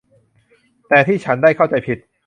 [0.87, 1.97] แต่ที่ฉันได้เข้าใจผิด